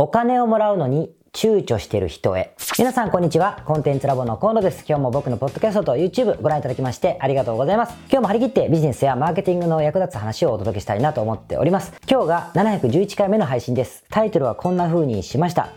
[0.00, 2.54] お金をもらうのに躊躇してる人へ。
[2.78, 3.64] 皆さんこんにちは。
[3.64, 4.84] コンテンツラボの河野です。
[4.88, 7.94] 今日も僕のポッドキャストと YouTube ご覧いただきましてありがとうございます。
[8.08, 11.92] 今日も張り切ってビジネスやマーケティングの役立つ話をお届けしたいなと思っております。
[12.08, 14.04] 今日が711回目の配信です。
[14.08, 15.70] タイトルはこんな風にしました。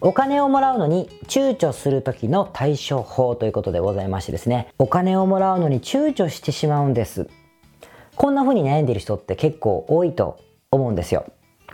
[0.00, 4.72] お金をもらうのに躊躇する時の対処法ということでございましてですね。
[4.78, 7.28] お金をもらうのに躊躇してしまうんです。
[8.16, 10.38] こんな風に悩んでいる人って結構多いと
[10.70, 11.26] 思うんですよ。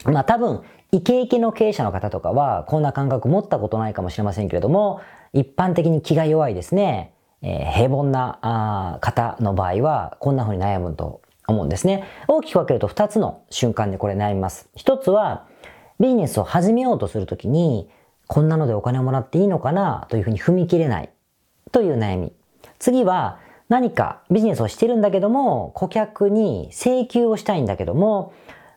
[0.07, 0.63] まあ多分
[0.95, 5.01] イケイケの経営者の方とかはこんな感覚持ったことないかもしれませんけれども、
[5.33, 7.12] 一般的に気が弱いですね、
[7.43, 12.05] えー、平凡なあ方の場合はこんな風に悩むと思うんですね。
[12.29, 14.69] 大きく分けると2つの瞬間でこれ悩みます。
[14.77, 15.49] 1つは
[15.99, 17.91] ビジネスを始めようとするときに
[18.29, 21.11] こんなのでお金をもらっていいのかなというふうに踏み切れない
[21.73, 22.33] という悩み。
[22.79, 28.33] 次は何かビジネスをしてるんだけども顧客に請求をしたいんだけども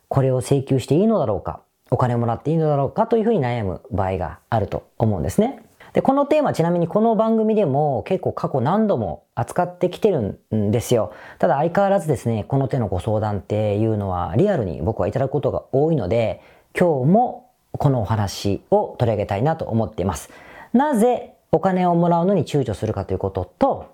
[0.08, 5.64] これを請求していいのだろうかお金をもらっていいのだろうかというふうに悩む場合があると思うんですね。
[5.94, 11.12] で、このテーマちなみにこの番組でも結構過去何度も扱ってきてるんですよ。
[11.40, 16.42] ただ相変わらずですね、この手のご相談っていうのはリアルに僕はいただくことが多いので、
[16.78, 20.30] 今日もこのお話を取り上げたいなと思っています。
[20.74, 23.86] なぜお金をもらうのに躊躇するかということと、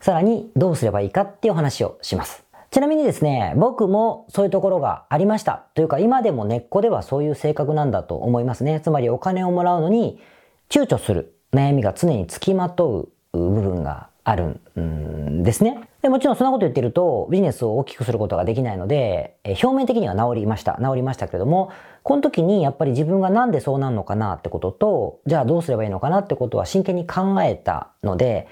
[0.00, 2.47] さらにどうすればいいかっていうお話をします。
[2.70, 5.64] ちなみにですね、僕もそういうところがありました。
[5.74, 8.80] というか今でも根っこではそういう性格なんだと思いますね。
[8.80, 10.20] つまりお金をもらうのに
[10.68, 15.80] 躊躇する悩みが常につきまとう部分があるんですね。
[16.02, 20.78] でもちろんそんなこと言ってるとビジネスを大きくすることができないので、表面的には治りました。
[20.82, 21.70] 治りましたけれども、
[22.02, 28.46] この時にやっぱり自分がなんでそうなるのかなってことと、じゃあどうすればいいのかなってことは真剣に考えたので、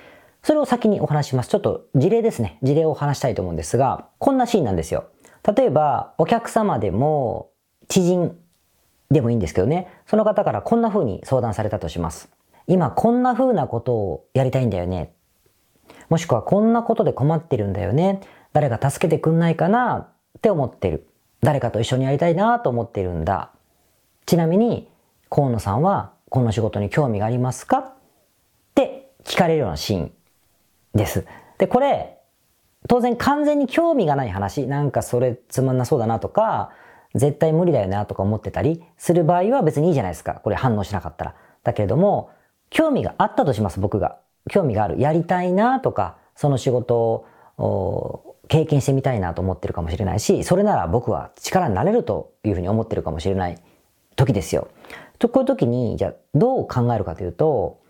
[0.47, 1.49] それを先にお話します。
[1.49, 2.61] ちょっと事例ですね。
[2.63, 5.07] 事例をお話したいと思うんですが、こんなシーンなんですよ。
[5.57, 7.51] 例えば、お客様でも、
[7.89, 8.39] 知人
[9.11, 12.29] でもいいんですけどね、その方からこんな風に相談されたとします。
[12.69, 15.15] 今こんな風なことをやりたいんだよね。
[16.11, 18.21] もしくはこんなことで困ってるんだよね。
[18.53, 19.97] 誰か助けてくんないかな？
[20.39, 21.09] って思ってる。
[21.41, 23.51] 誰かと一緒にやりたいなと思ってるんだ。
[24.27, 24.89] ちなみに、
[25.29, 27.79] 河野さんはこの仕事に興味がありますか？
[27.79, 27.93] っ
[28.77, 30.13] て聞かれるようなシーン
[30.97, 31.27] です。
[31.59, 32.19] で、これ、
[32.89, 36.71] 当然完全に興味がない話、なんかそれつまんなそうだなとか、
[37.15, 40.35] 絶対無理だよなとか思ってたりする場合は別にいいじゃないですか。
[40.45, 41.35] これ反応しなかったら。
[41.63, 42.31] だけれども、
[42.71, 44.19] 興味があったとします、僕が。
[44.51, 45.01] 興味がある。
[45.01, 47.27] やりたいなとか、その仕事
[47.59, 53.59] を経験してみたいなと思ってるかもしれないし、それなら僕は力になれるというふうに思ってるかもしれない
[54.15, 54.69] 時ですよ。
[55.19, 57.81] と、こういう時に、じゃあどう考えるかというと、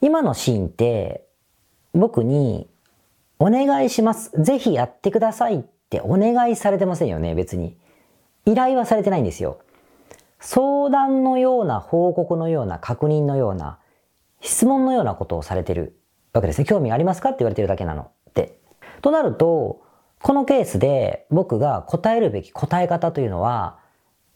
[0.00, 1.27] 今のシーンって
[1.94, 2.68] 僕に、
[3.40, 4.30] お願いします。
[4.42, 7.76] ぜひやってくださいってお願いされてませんよね、別に。
[8.46, 9.58] 依頼はされてないんですよ。
[10.40, 13.78] 相談のような報告のような確認のような
[14.40, 15.98] 質問のようなことをされてる
[16.32, 16.64] わけですね。
[16.64, 18.58] 興味ありますかって言われてるだけなのって。
[19.02, 19.82] となると、
[20.20, 23.78] このケースで僕が答えるべき答え方というのは、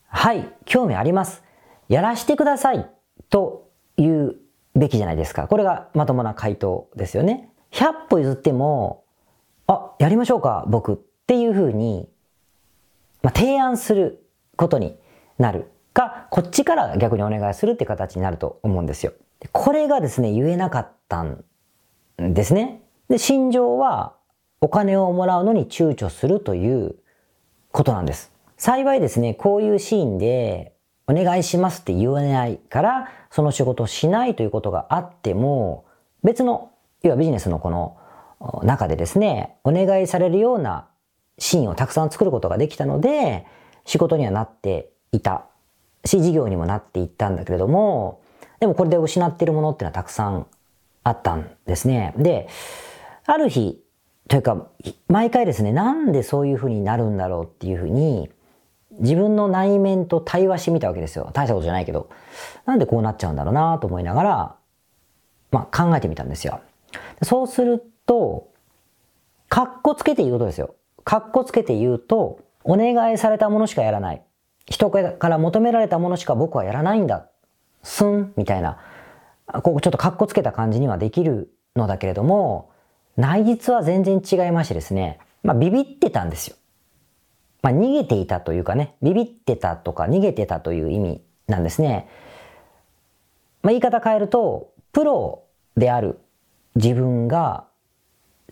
[0.07, 1.43] はい、興味あります。
[1.89, 2.89] やらしてください
[3.31, 4.37] という
[4.75, 5.49] べきじゃないですか。
[5.49, 7.51] これがまともな回答ですよね。
[7.73, 9.05] 100歩譲っても、
[9.67, 10.97] あ、やりましょうか、僕っ
[11.27, 12.09] ていうふうに、
[13.23, 14.97] まあ、提案することに
[15.39, 19.13] なるか、こっちから逆にお願いするって形になると思うんですよ。
[19.53, 21.45] これがですね、言えなかったん
[22.19, 22.83] ですね。
[23.09, 24.15] で、心情は
[24.61, 26.97] お金をもらうのに躊躇するという
[27.73, 28.33] ことなんです。
[28.57, 30.75] 幸いですね、こういうシーンで
[31.07, 35.85] お願いしますって言わないから、その仕事をしないということがあっても、
[36.23, 36.71] 別の、
[37.03, 37.97] 要はビジネスのこの
[38.63, 40.87] 中でですね、お願いされるような
[41.39, 43.47] シーンをたくさん作ることができたので、
[43.85, 45.45] 仕事にはなっていた
[46.05, 48.21] し、事業にもなっていったんだけれども、
[48.61, 50.47] でもこれで失っているものっていうのはたくさん
[51.05, 52.15] あったんですね。
[52.17, 52.49] で、
[53.27, 53.83] ある日、
[54.29, 54.69] というか、
[55.09, 58.31] 毎回ですね、なんでそういうふうになるんだろうっていうふうに、
[58.99, 61.31] 自分の内面と対話してみたわけですよ。
[61.33, 62.11] 大したことじゃないけど。
[62.67, 64.55] なんでこうなっちゃうんだろうなと思いながら、
[65.51, 66.61] まあ考えてみたんですよ。
[67.23, 68.49] そうすると、
[69.49, 70.75] かっこつけて言うことですよ。
[71.05, 74.23] かっこつけて言うと、お願いされたものしかやらない。
[74.67, 77.27] 人から求められたものしか僕はやらないんだ。
[77.83, 78.79] すんみたいな。
[79.47, 82.71] ここちょっとかっこつけた感じにはできるのだけれども、
[83.17, 85.19] 内実は全然違いましてですね。
[85.43, 86.57] まあビビってたんですよ。
[87.63, 92.09] まあ、逃げていたというかね、ビビってたとか逃げてたという意味なんですね。
[93.63, 95.45] まあ、言い方変えると、プロ
[95.77, 96.19] である
[96.75, 97.65] 自分が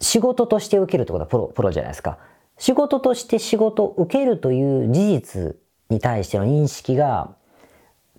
[0.00, 2.18] 仕事として受けるってことはプロ、プロじゃないですか。
[2.58, 5.56] 仕事として仕事を受けるという事実
[5.88, 7.34] に対しての認識が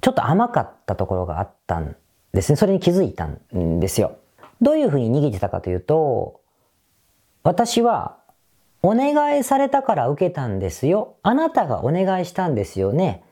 [0.01, 1.95] ちょっと甘かったところがあったん
[2.33, 2.55] ですね。
[2.55, 4.17] それに気づいたんですよ。
[4.61, 6.41] どういうふうに逃げてたかというと、
[7.43, 8.17] 私は
[8.83, 11.15] お願いされたから受けたんですよ。
[11.21, 13.23] あなたがお願いしたんですよね。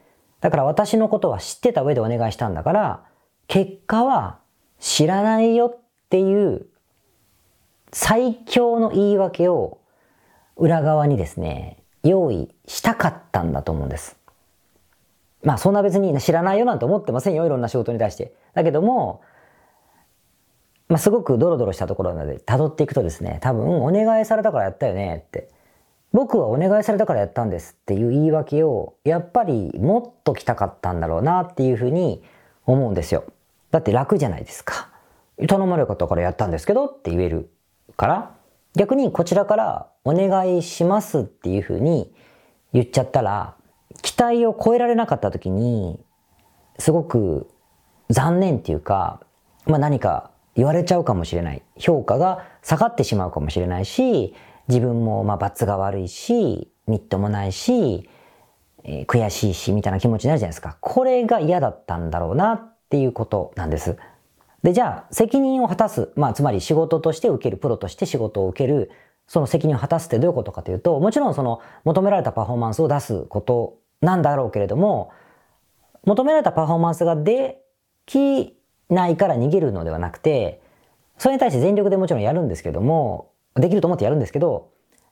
[0.41, 3.03] だから私のことは知ってた上でお願いしたんだから、
[3.47, 4.39] 結果は
[4.79, 5.79] 知らないよっ
[6.09, 6.67] ていう
[7.91, 9.79] 最強の言い訳を
[10.55, 14.17] 裏側にですね、用意したかったんだと思うんです。
[15.43, 17.45] まあそんな別に知らないよなんて思ってませんよ。
[17.45, 18.33] いろんな仕事に対して。
[18.53, 19.21] だけども、
[20.89, 25.49] まあすごくドロドロしたところなので辿っていくとですね、多分お願いされたからやったよねって。
[26.11, 32.23] 僕はお願いされたからやったんですっていう言い訳をやっぱりもっと来たかったんだろうなっていうふうに
[32.65, 33.25] 思うんですよ。
[33.69, 34.89] だって楽じゃないですか。
[35.47, 37.51] 頼まれたからやったんですけどって言える
[37.95, 38.35] から、
[38.75, 42.11] 逆にこちらからお願いしますっていうふうに
[42.73, 43.55] 言っちゃったら、
[44.01, 45.99] 期待を超えられなかった時に、
[46.79, 47.47] すごく
[48.09, 49.21] 残念っていうか、
[49.65, 51.61] まあ何か言われちゃうかもしれない。
[51.77, 54.35] 評価が下がってしまうかもしれないし、
[54.67, 58.09] 自分もまあ罰が悪いし、みっともないし、
[58.83, 60.75] えー、悔しいし、みたいな気持ちになるじゃないですか。
[60.81, 63.95] これが嫌だったんだろうなっていうことなんです。
[64.61, 66.11] で、じゃあ、責任を果たす。
[66.17, 68.91] まあ、つまり仕事として受ける、プロとして仕事を受ける、
[69.27, 75.11] その責任を果たすってどういうことかというと、もちろんその求められたパフォーマンスを出すことなんだろうけれども、
[76.05, 77.61] 求められたパフォーマンスがで
[78.05, 78.58] き
[78.89, 80.61] ないから逃げるのではなくて、
[81.17, 84.69] それに対して全力でもちろんやるんですけども、できると思ってやるんですけど、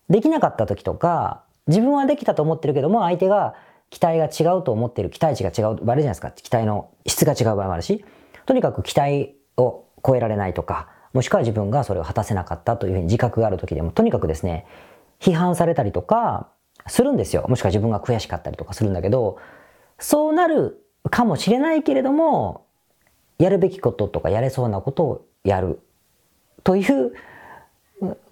[0.09, 3.56] できなかった時とか、自分はできたと思ってるけども、相手が
[3.89, 6.31] 期待が違うと思ってる、期待値が違う場合あるじゃないですか。
[6.31, 8.03] 期待の質が違う場合もあるし、
[8.45, 14.65] とにかく期待を超えられないとか、もしくは自分がそれを果たせなかったというふうに自覚がある時でも、とにかくですね、
[15.19, 16.47] 批判されたりとか
[16.85, 17.45] するんですよ。
[17.50, 19.38] もしくは自分が悔しかったりとかするんだけど、
[20.00, 22.67] そうなるかもしれないけれども、
[23.39, 25.80] やるべきこととかやれそうなことをやる
[26.63, 27.13] という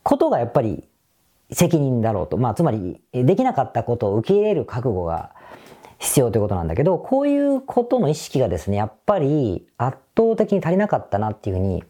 [0.03, 0.83] ことがやっぱり
[1.51, 2.37] 責任だろうと。
[2.37, 5.33] まあ、つまり、できなかったことを受け入れる覚悟が
[5.99, 11.83] 必要ということなんだけど、こういうことの意識がですね、やっぱり圧倒的に足りなかったなっていうふうに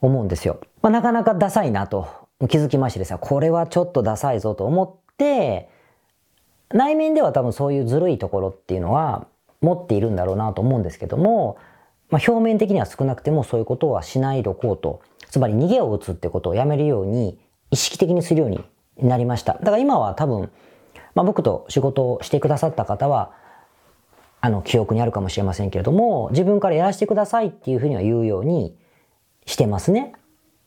[0.00, 0.60] 思うんですよ。
[0.82, 2.06] まあ、なかなかダサいなと
[2.48, 5.68] 気づきましてですね、これはちょっとダサいぞと思って、
[6.70, 9.26] 内面では多分そういうずるいところっていうのは
[9.60, 11.58] 持っているんだろうなと思うんですけども、
[12.12, 15.00] まあ、表面的には少なくてもそういうことはしないどこうと。
[15.30, 17.38] つまり逃げを打つってことをやめるように
[17.70, 18.62] 意識的にするように
[18.98, 19.54] なりました。
[19.54, 20.50] だから今は多分、
[21.14, 23.32] まあ、僕と仕事をしてくださった方は、
[24.42, 28.76] あの、記憶にあるかもしれませんけれども、自分からやらせてくださいっていうふうには言うように
[29.46, 30.12] してますね。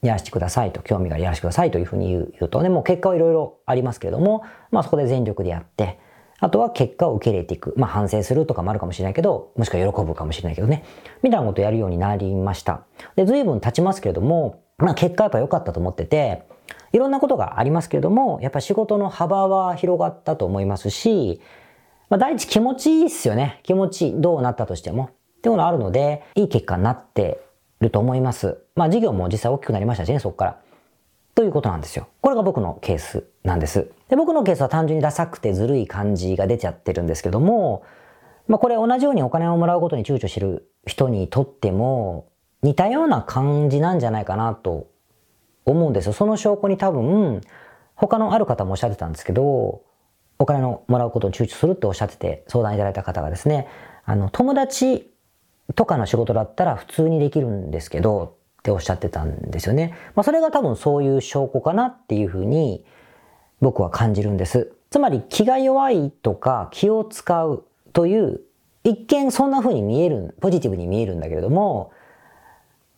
[0.02, 6.00] やらせてくださいと、興味がありやらせてくださいというふうに言う言うとね、もう結果はいろいろありますけれども、まあそこで全力でやって、
[6.40, 7.74] あとは結果を受け入れていく。
[7.78, 10.84] まあ反省するとかもあるかもしれないけど、もしくは喜ぶかもしれないけどね。
[11.24, 12.84] みたいなことをやるようになりました。
[13.16, 16.44] で、随分経ちますけれども、まあ結果やっぱ良かったと思ってて、
[16.92, 21.42] いろんなことがありますけれども、やっぱ仕事の幅は広がったと思いますし、
[22.10, 23.60] まあ、第一気持ちいいっすよね。
[23.64, 25.06] 気持ちどうなったとしても。
[25.06, 27.40] っていうのがあるので、いい結果になって
[27.80, 28.60] ると思います。
[28.76, 30.58] まあ事業も実際大きくなりましたしね、そこから。
[31.36, 32.08] ということなんですよ。
[32.22, 33.92] これが僕のケースなんです。
[34.08, 37.84] で、僕のケースは単純にダサくてずるい感じが出ちゃってるんですけども、
[38.48, 42.30] まあこれ同じようにお金をもらうことに躊躇してる人にとっても
[42.64, 44.88] 似たような感じなんじゃないかなと
[45.66, 46.14] 思うんですよ。
[46.14, 47.42] その証拠に多分、
[47.96, 49.82] 他のある方もおっしゃってたんですけど、
[50.40, 53.68] お金をもらうことを躊躇するっておっしゃってて相談いただいた方がですね、
[54.06, 55.12] あの、友達
[55.76, 58.35] とかの仕事だったら普通にできるんですけど、
[58.66, 59.94] っておっしゃってたんですよね。
[60.16, 62.84] まあ、それが多分そういう証拠かなっていうふうに
[63.62, 64.74] 僕は感じるんです。
[64.90, 68.42] つまり気が弱いとか気を使うという
[68.84, 71.92] 一見そんな風に見える、ポジティブに見えるんだけれども、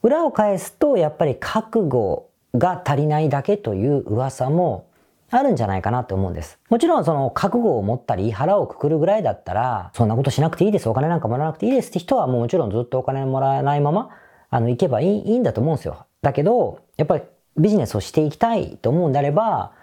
[0.04, 4.88] 裏を返すとやっぱり覚悟が足りないだけという噂も
[5.30, 6.60] あるんじゃないかなって思うんです。
[6.70, 10.88] もちろんその覚悟を持ったり腹をくくるぐらいだったら、そんなことしなくていいです。
[10.88, 14.10] お金なんかもらわなくていいですって人はもうもちろんずっとお金もらえないまま、
[14.50, 16.06] あの、行けばいいいいんだと思うんですよ。
[16.22, 17.24] だけど、やっぱり
[17.58, 19.74] ビジネスをしていきたいと思うんであれば、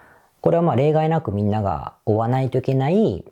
[0.41, 3.25] これはまあ例外なくみんなが負わないといけない、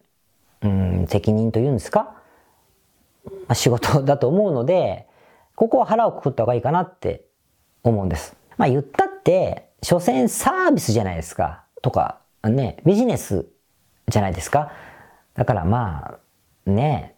[0.63, 2.15] うん、責任というんですか、
[3.25, 5.07] まあ、仕事だと思うので、
[5.55, 7.25] ここは腹をくくった方がいいかなって
[7.83, 8.35] 思うんです。
[8.57, 11.65] まあ言ったって、所詮サービスじゃないですか。
[11.83, 13.47] とか、ね、ビジネス
[14.09, 14.73] じゃないですか？
[15.35, 16.19] だからま
[16.67, 17.17] あ、ね、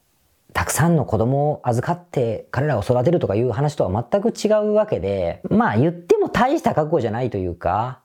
[0.54, 8.00] たくさんの子供を預かって彼らを育てるとかいう話とは全く違うわけで、まあ言っても大した覚悟じゃないというか、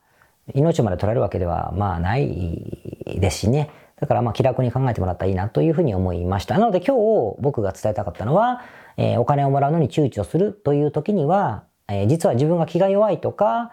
[0.55, 3.69] 命まで取られるわけではまあないですしね。
[4.01, 6.57] だからまあ気楽に考えてもらったらいいなというふうに思いました。
[6.57, 8.63] なので今日僕が伝えたかったのは、
[8.97, 13.71] えー、お金をもらうのに躊躇するという時には、えー、実は自分が気が弱いとか、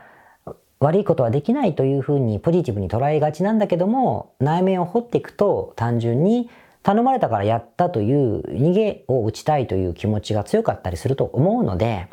[0.81, 6.51] 悪いことはできないというふうにポジティブに捉えがちなんだけども、内面を掘っていくと単純に
[6.87, 12.07] 頼まれたからやったという逃げを打ちたいという気持ちが強かったりすると思うので、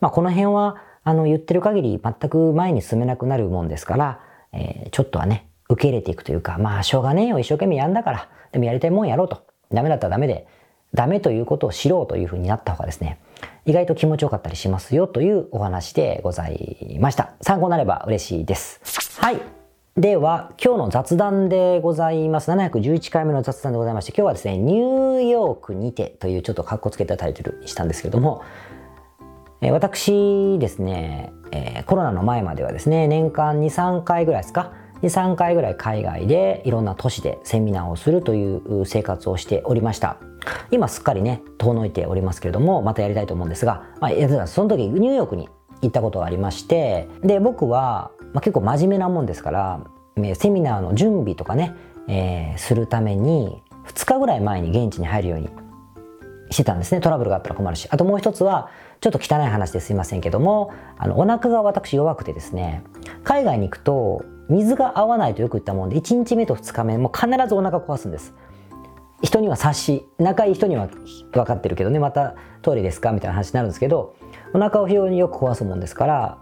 [0.00, 4.20] まあこの辺はあの言ってる限り全く前に進めなくなるもんですから、
[4.52, 9.46] えー、ちょっとはね、受け入れていくというか、まあしょうがねえよ、一生懸命やんだから、でもやりたいもんやろうと。
[9.72, 10.48] ダメだったらダメで、
[10.92, 13.20] ダメということを知ろうというふうになった方がですね、
[13.64, 17.34] 意外と気持ちよかったりしますよというお話でございました。
[17.42, 18.80] 参考になれば嬉しいです。
[19.20, 19.65] はい。
[19.96, 22.50] では、今日の雑談でございます。
[22.50, 28.42] 711回目の雑談でございまして、今日はですね、ニューヨークにてというちょっと格好つけたタイトルにしたんですけれども、
[29.62, 40.18] え私ですね、え、コロナの前まではですね、年間2、3回ぐらいですか、2、3回ぐらい海外でいろんな都市でセミナーをするという生活をしておりました。
[40.70, 45.48] 今すっかりね、遠のいておりますけれども、またやりたいと思うんですが、まあ、その時ニューヨークに
[45.80, 49.80] 行ったことがありまして、で、僕は、まあ、結構真面目なもんですから、
[50.34, 51.74] セミナーの準備とかね、
[52.08, 55.50] えー、するために、2日ぐらい前に現地に入るように
[56.50, 57.00] してたんですね。
[57.00, 57.88] トラブルがあったら困るし。
[57.90, 58.68] あともう一つは、
[59.00, 62.82] ちょっと汚い話ですいませんけども、あの、お腹が私弱くてですね、
[63.24, 68.34] 海外に行くと、水が合わないとよく言ったもんで、1日目と2日目も必ずお腹壊すんです。
[69.22, 70.88] 人には察し、仲いい人には
[71.32, 73.12] 分かってるけどね、またトイレですか？
[73.12, 74.14] みたいな話になるんですけど、
[74.54, 76.38] お腹を非常によく壊すもんですから、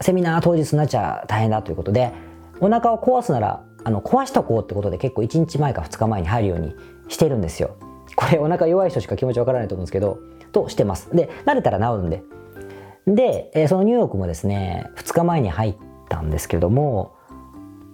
[0.00, 2.12] セミナー当日になっちゃ大変だということで、
[2.60, 6.74] お腹を壊すなら、あの、壊しとこうってことで結構1日前か2日前に入るように
[7.08, 7.76] してるんですよ。
[8.14, 10.18] これお腹弱い人しか気持ちわからないと思うんですけど、
[10.52, 11.14] としてます。
[11.14, 12.22] で、慣れたら治るんで。
[13.06, 15.76] で、えそのニューヨークもですね、2日前に入っ
[16.08, 17.14] たんですけども、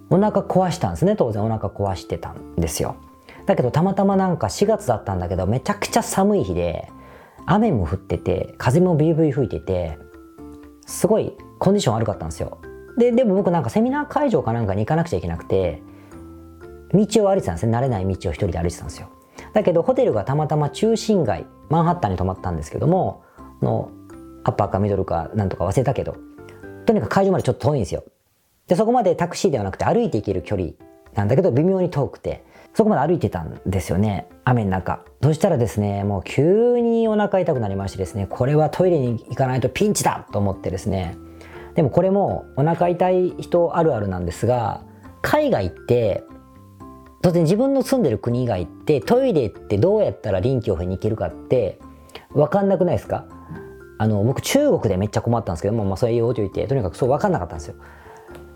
[0.09, 1.15] お腹壊したんですね。
[1.15, 2.95] 当然お腹壊してたんですよ。
[3.45, 6.89] だけどたまたまなんか4月だったんだけど、めちゃくちゃ寒い日で、
[7.45, 9.97] 雨も降ってて、風もビュービュー吹いてて、
[10.85, 12.57] すごいコンディション悪かったんですよ。
[12.97, 15.81] で、でも僕なんかセミナー会場かなんかに行かなくちゃいけなくて、
[16.93, 17.75] 道を歩いてたんですね。
[17.75, 19.07] 慣れない道を一人で歩いてたんですよ。
[19.53, 23.23] だけどホテルがたまたま中心街マンハッタンに泊まったんですけども
[23.61, 23.91] の
[24.43, 26.17] アッパーかミドルかなんとか忘れたけど
[26.85, 28.03] とにかく会場までちょっと遠いんですよ
[28.67, 30.69] でそこまでタクシーではなくて歩いて行ける距離
[31.13, 32.43] なんだけど微妙に遠くて
[32.73, 41.15] そこまで歩いてたんですよね雨の中そしたらですねもう急にお腹痛くなりましてですねこれはトイレに行かないとピンチだと思ってですね
[41.75, 44.83] でもこれもお腹痛い人あるあるなんですが
[45.21, 46.23] 海外って
[47.21, 51.79] 当然自分の住んでる国以外ってトイレってどうやったら臨機応変に行けるかって
[52.33, 53.25] 分かんなくないですか？
[53.97, 57.75] あの僕中国でめっちゃ困ったんですけども、まあ、それ言おうと言ってとにかくそう分かんなかったんですよ。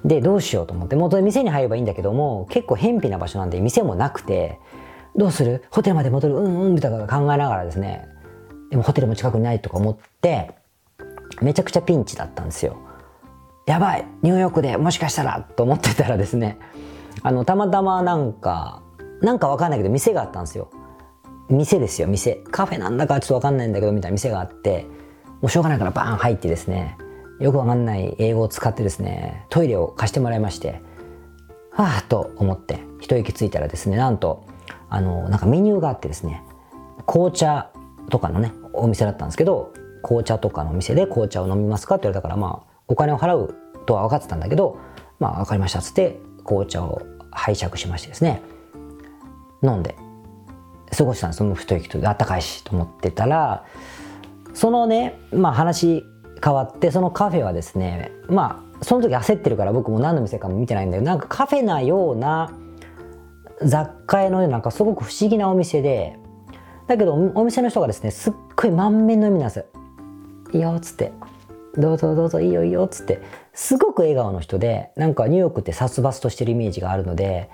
[0.04, 4.60] でどうしようと思ってもう店に入ればいいんだけども結構偏僻な場所なんで店もなくて
[5.16, 5.64] どうする？
[5.72, 6.36] ホテルまで戻る？
[6.36, 8.08] うんうんみたいな考えながらですね。
[8.70, 10.52] でもホテルも近くにないとか思って
[11.42, 12.78] めちゃくちゃピンチだったんですよ。
[13.68, 16.58] やばいニューヨークでもしかしたらと思ってたらですね。
[17.22, 18.82] あのたまたまなんか
[19.22, 20.72] なんかわかんないけど店があったんですよ。
[21.50, 22.44] 店ですよ店。
[22.50, 24.88] カフェなんだかちょっとわかんないんだけどみたいな店があって
[25.42, 26.98] もうしょうがないからバーン入ってですね
[27.40, 30.82] よくわかんない英語を使ってですねトイレを貸してもらいまして
[31.72, 34.48] はあと思って一息ついたらですねなんと
[34.90, 36.42] あのなんかメニューがあってですね
[37.06, 37.72] 紅茶
[38.10, 44.78] とかのねお店だったんですけど紅茶とかのお店で紅茶を飲みますかって言われたからまあお金を払うとは分かってたんだけど
[45.20, 47.02] まあ分かりましたっつって紅茶を
[47.32, 48.42] 拝借しましてですね。
[49.64, 49.96] 飲んで
[50.96, 51.38] 過ごしたんです。
[51.38, 53.66] その太い人であったかいしと思ってたら
[54.54, 56.04] そのねまあ話
[56.44, 62.52] 変わってそのカフェはですねまあその時焦ってるから僕も何の店かも見てないんだけどなんかカフェなような
[63.64, 66.18] 雑貨屋のようななんかすごく不思議なお店で
[66.88, 69.66] だけどお店の人がですねすっごい満面の意味なんです。
[70.54, 71.12] いいよっつって。
[71.78, 73.22] どうぞどうぞいいよいいよっつって
[73.54, 77.50] すごく笑顔の人でなんかニューヨークって殺伐としてるイメージがあるので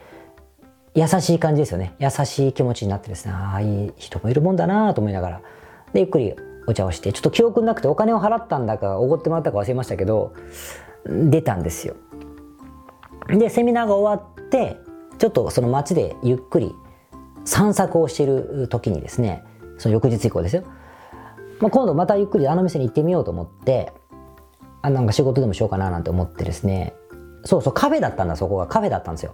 [0.96, 1.96] 優しい感じですよね。
[2.00, 5.42] 優しい気持ちになってですねああいい人もいるもんだなと思いながら。
[5.94, 6.36] でゆっくり
[6.68, 10.34] お茶をしてちょっと記憶なくてお金を払ったんだかおごってもらったか忘れましたけど
[11.06, 11.96] 出たんですよ。
[13.28, 14.78] でセミナーが終わって
[15.18, 16.74] ちょっとその街でゆっくり
[17.46, 19.44] 散策をしている時にですね
[19.78, 20.64] その翌日以降ですよ、
[21.60, 23.92] まあ、今度またゆっくりあの店に行ってみようと思って
[24.84, 26.94] あなんか仕事でもしようかななんて思ってですね。
[27.46, 28.68] そうそうカフェだったんだそこが。
[28.68, 29.34] カフェだったんですよ。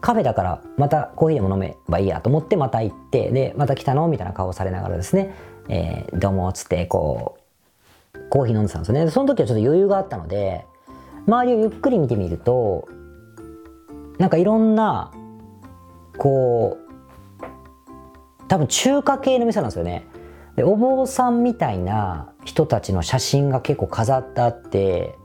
[0.00, 4.06] カフェだからまたコーヒーでも飲めばいいやと思ってまた行ってでまた来たの？
[4.08, 5.34] みたいな顔をされながらですね、
[5.68, 7.38] えー、どうもっつってこ
[8.14, 9.10] うコーヒー飲んでたんですよね。
[9.10, 10.64] その時はちょっと余裕があったので
[11.26, 12.88] 周りをゆっくり見てみると
[14.18, 15.10] なんかいろんな
[16.18, 16.78] こ
[17.40, 17.44] う
[18.48, 20.06] 多分中華系の店なんですよね。
[20.56, 25.18] でお坊さんみたいな人たちの写真が結構飾ってあって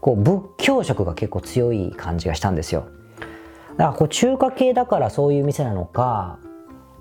[0.00, 2.88] こう仏教色が結構強い感じがしたんですよ。
[3.76, 6.38] だからこう中華系だからそういう店なのか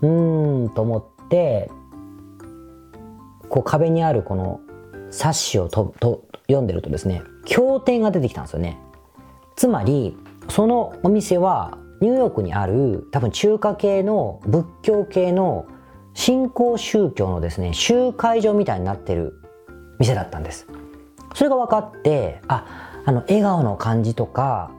[0.02, 1.70] うーんと思って
[3.50, 4.62] こう壁にあるこの
[5.10, 8.80] 冊子をとと読んでるとですね経典が出てきたんですよね。
[9.56, 10.16] つまり
[10.50, 15.66] そのお店はニューヨークにある多分中華系の仏教系の
[16.20, 19.42] 新興宗教のですね集会所みたいになってる
[20.00, 20.68] 店だったんです。
[21.34, 22.66] それが分かってあ
[23.06, 24.70] あの笑顔の感じとか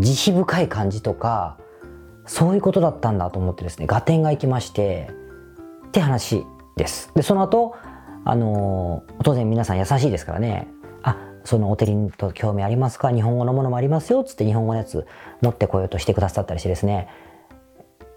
[0.00, 1.56] 慈悲深い感じとか
[2.26, 5.08] そういうことだったんだと思ってですね合点がいきまして
[5.86, 7.12] って話です。
[7.14, 7.76] でその後
[8.24, 10.66] あの当然皆さん優しいですからね。
[11.04, 13.12] あそのお手りと興味ありますか？
[13.12, 15.06] 日本語のものもありますよつって日本語のやつ
[15.42, 17.08] 持ってこようとしてくださったりしてですね。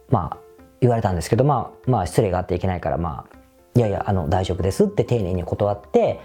[0.10, 0.47] まあ
[0.82, 3.38] 言われたんですけどまあまあ失礼があっていけないからまあ
[3.76, 6.20] いやいやあの大丈夫ですって丁寧に断って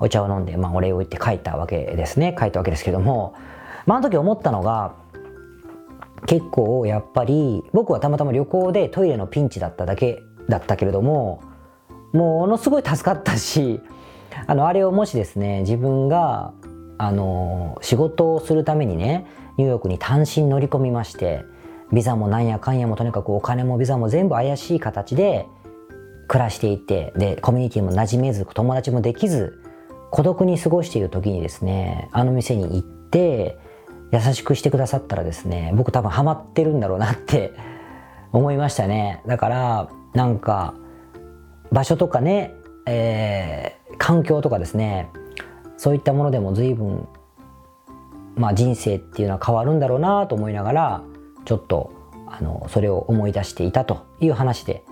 [0.00, 2.36] お茶を飲んで、まあ、お礼を言って帰ったわけですね。
[2.38, 3.34] 帰ったわけですけども、
[3.86, 4.94] まあ、あの時思ったのが
[6.26, 11.42] 結構やっぱり僕はたまたま旅行でトイレのピンチだっただけだったけれども
[12.12, 13.80] ものすごい助かったし
[14.46, 16.52] あのあれをもしですね自分が
[16.98, 21.44] あの仕事をするためにねニューヨークに単身乗り込みまして
[21.92, 25.46] ビザもなんやかんやもとにかくお金もビザも全部怪しい形で
[26.26, 29.62] 暮らしていてでコミュニティも馴染めず友達もできず
[30.10, 33.58] 孤独に過ごしている時にですねあの店に行って
[34.12, 37.52] 優しくしてくださったらですね僕多分ハマってるんだろうなって
[38.32, 39.22] 思いましたね。
[39.26, 40.74] だからなんか
[41.72, 42.54] 場所とかね、
[42.86, 45.08] えー、環境とかですね
[45.78, 47.08] そういったものでも随分
[48.36, 51.02] まあ人生っていうのは変わるんだろうなと思いながら
[51.48, 51.90] ちょっと
[52.26, 54.84] あのそれを思い出していたという話で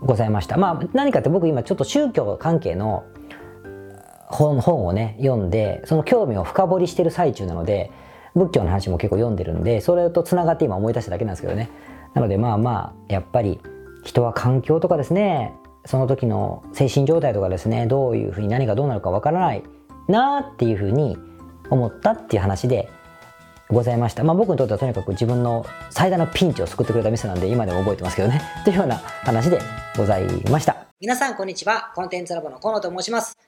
[0.00, 0.56] ございました。
[0.56, 3.04] まあ何かって僕今ちょっと宗教関係の
[4.28, 7.90] 本本をね読んでその興味を深掘りしてる最中なので
[8.36, 11.68] 仏教の話も結構読んでるんでそれとつながって今思い出しただけなんですけどね。
[12.14, 13.60] なのでまあまあやっぱり
[14.04, 15.52] 人は環境とかですね
[15.84, 19.64] その時の精神状態とかですねどういうふうに何がどうなるかわからない
[20.06, 21.18] なっていうふうに
[21.70, 22.88] 思ったっていう話で
[23.68, 24.24] ございました。
[24.24, 28.40] まあ僕にとってはとにかく自分の最大のピンチを救ってくれた店なんで今でも覚えてますけどね。
[28.64, 29.58] というような話で
[29.96, 30.76] ございました。
[31.00, 31.92] 皆さんこんにちは。
[31.94, 33.47] コンテンツラボの河野と申します。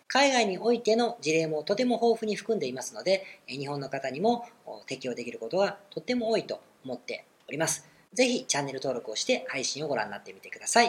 [0.13, 4.45] 海外においての事例もとても豊富に含んでいますので、日本の方にも
[4.85, 7.87] 適用できることがとっても多いと思っております。
[8.13, 10.79] ぜひチャンネル登録をして配信をご覧になってみてください。